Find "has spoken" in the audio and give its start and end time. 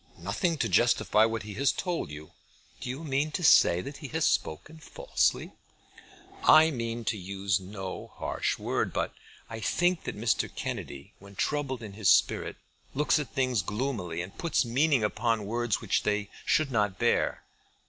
4.07-4.79